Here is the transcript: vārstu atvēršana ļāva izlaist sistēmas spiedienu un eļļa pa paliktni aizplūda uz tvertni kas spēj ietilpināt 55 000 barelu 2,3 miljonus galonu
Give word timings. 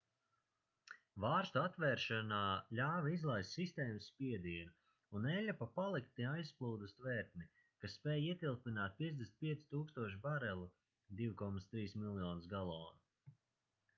vārstu 1.23 1.59
atvēršana 1.63 2.37
ļāva 2.79 3.11
izlaist 3.15 3.53
sistēmas 3.57 4.07
spiedienu 4.13 5.19
un 5.19 5.27
eļļa 5.33 5.55
pa 5.59 5.67
paliktni 5.75 6.27
aizplūda 6.29 6.87
uz 6.89 6.95
tvertni 7.03 7.45
kas 7.85 7.99
spēj 7.99 8.25
ietilpināt 8.31 8.97
55 9.05 9.69
000 9.77 10.19
barelu 10.27 10.67
2,3 11.23 11.97
miljonus 12.07 12.51
galonu 12.57 13.39